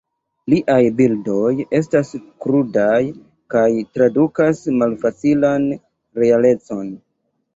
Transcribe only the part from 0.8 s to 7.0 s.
bildoj estas krudaj kaj tradukas malfacilan realecon.